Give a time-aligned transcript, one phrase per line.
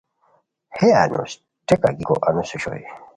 [0.77, 1.31] ہے انوس
[1.67, 2.81] ٹیکہ گیکو انوس اوشوئے